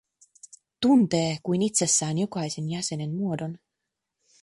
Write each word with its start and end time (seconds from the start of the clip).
Tuntee 0.81 1.37
kuin 1.43 1.61
itsessään 1.61 2.17
jokaisen 2.17 2.69
jäsenen 2.69 3.13
muodon. 3.15 3.57